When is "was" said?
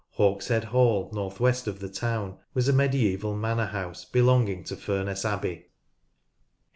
2.55-2.67